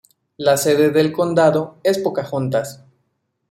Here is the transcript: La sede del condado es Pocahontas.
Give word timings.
La 0.37 0.57
sede 0.57 0.89
del 0.89 1.11
condado 1.11 1.77
es 1.83 1.99
Pocahontas. 1.99 2.83